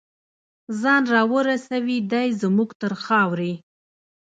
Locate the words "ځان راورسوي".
0.81-1.97